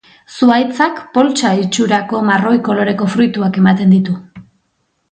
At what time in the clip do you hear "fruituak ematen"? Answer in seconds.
3.17-3.97